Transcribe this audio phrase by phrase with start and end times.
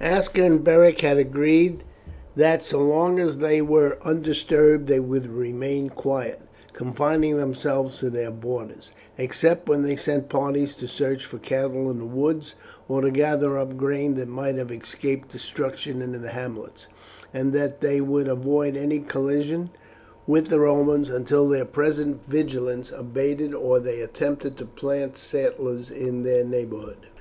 [0.00, 1.84] Aska and Beric had agreed
[2.34, 6.40] that so long as they were undisturbed they would remain quiet,
[6.72, 12.00] confining themselves to their borders, except when they sent parties to search for cattle in
[12.00, 12.56] the woods
[12.88, 16.88] or to gather up grain that might have escaped destruction in the hamlets,
[17.32, 19.70] and that they would avoid any collision
[20.26, 26.24] with the Romans until their present vigilance abated or they attempted to plant settlers in
[26.24, 26.96] their neighbourhood.